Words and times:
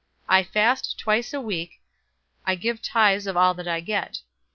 018:012 0.31 0.37
I 0.37 0.43
fast 0.45 0.97
twice 0.99 1.31
a 1.31 1.39
week. 1.39 1.73
I 2.43 2.55
give 2.55 2.81
tithes 2.81 3.27
of 3.27 3.37
all 3.37 3.53
that 3.53 3.67
I 3.67 3.81
get.' 3.81 4.21